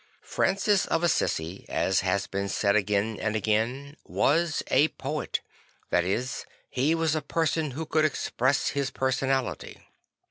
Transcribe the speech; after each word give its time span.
Francis 0.23 0.87
of 0.87 1.03
Assisi, 1.03 1.63
as 1.69 1.99
has 1.99 2.25
been 2.25 2.49
said 2.49 2.75
again 2.75 3.19
and 3.21 3.35
again, 3.35 3.95
was 4.03 4.63
a 4.71 4.87
poet; 4.87 5.41
that 5.91 6.03
is, 6.03 6.43
he 6.71 6.95
was 6.95 7.13
a 7.13 7.21
person 7.21 7.69
who 7.77 7.85
could 7.85 8.03
express 8.03 8.69
his 8.69 8.89
personality. 8.89 9.77